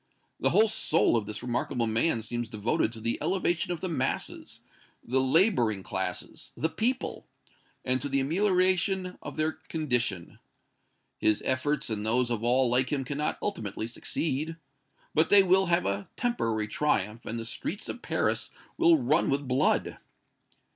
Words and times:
The 0.39 0.49
whole 0.49 0.67
soul 0.67 1.15
of 1.15 1.27
this 1.27 1.43
remarkable 1.43 1.85
man 1.85 2.23
seems 2.23 2.49
devoted 2.49 2.91
to 2.93 2.99
the 2.99 3.19
elevation 3.21 3.71
of 3.71 3.81
the 3.81 3.87
masses 3.87 4.61
the 5.03 5.21
laboring 5.21 5.83
classes 5.83 6.49
the 6.57 6.69
people 6.69 7.27
and 7.85 8.01
to 8.01 8.09
the 8.09 8.19
amelioration 8.19 9.19
of 9.21 9.35
their 9.37 9.51
condition. 9.51 10.39
His 11.19 11.43
efforts 11.45 11.91
and 11.91 12.03
those 12.03 12.31
of 12.31 12.43
all 12.43 12.67
like 12.67 12.91
him 12.91 13.05
cannot 13.05 13.37
ultimately 13.43 13.85
succeed. 13.85 14.55
But 15.13 15.29
they 15.29 15.43
will 15.43 15.67
have 15.67 15.85
a 15.85 16.09
temporary 16.17 16.67
triumph, 16.67 17.27
and 17.27 17.37
the 17.37 17.45
streets 17.45 17.87
of 17.87 18.01
Paris 18.01 18.49
will 18.79 18.97
run 18.97 19.29
with 19.29 19.47
blood! 19.47 19.99